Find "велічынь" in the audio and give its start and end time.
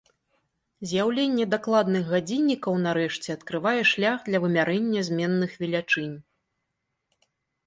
5.61-6.17